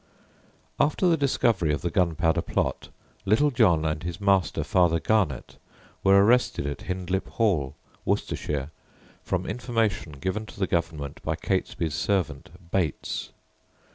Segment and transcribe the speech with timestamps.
[0.79, 2.89] After the discovery of the Gunpowder Plot,
[3.23, 5.57] "Little John" and his master, Father Garnet,
[6.03, 8.71] were arrested at Hindlip Hall, Worcestershire,
[9.23, 13.29] from information given to the Government by Catesby's servant Bates.